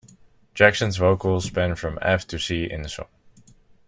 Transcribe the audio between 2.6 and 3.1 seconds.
in the song.